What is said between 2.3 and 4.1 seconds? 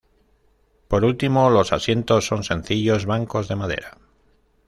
sencillos bancos de madera.